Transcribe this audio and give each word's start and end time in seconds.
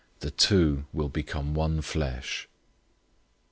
The 0.21 0.31
two 0.31 0.85
will 0.91 1.09
become 1.09 1.53
one 1.53 1.81
flesh." 1.81 2.49